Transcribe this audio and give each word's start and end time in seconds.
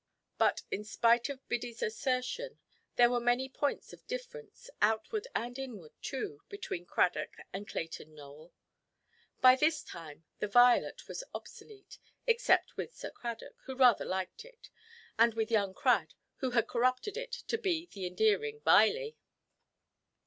But, 0.39 0.63
in 0.71 0.83
spite 0.83 1.29
of 1.29 1.47
Biddyʼs 1.47 1.83
assertion, 1.83 2.57
there 2.95 3.11
were 3.11 3.19
many 3.19 3.47
points 3.47 3.93
of 3.93 4.07
difference, 4.07 4.67
outward 4.81 5.27
and 5.35 5.59
inward 5.59 5.91
too, 6.01 6.41
between 6.49 6.87
Cradock 6.87 7.35
and 7.53 7.67
Clayton 7.67 8.15
Nowell. 8.15 8.51
By 9.41 9.55
this 9.55 9.83
time 9.83 10.23
the 10.39 10.47
"Violet" 10.47 11.07
was 11.07 11.23
obsolete, 11.35 11.99
except 12.25 12.77
with 12.77 12.95
Sir 12.95 13.11
Cradock, 13.11 13.53
who 13.65 13.75
rather 13.75 14.03
liked 14.03 14.43
it, 14.43 14.71
and 15.19 15.35
with 15.35 15.51
young 15.51 15.71
Crad, 15.75 16.15
who 16.37 16.49
had 16.49 16.67
corrupted 16.67 17.15
it 17.15 17.43
into 17.51 17.57
the 17.93 18.07
endearing 18.07 18.59
"Viley". 18.61 19.17